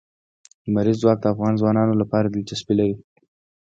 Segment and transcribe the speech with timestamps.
[0.65, 2.95] لمریز ځواک د افغان ځوانانو لپاره دلچسپي لري.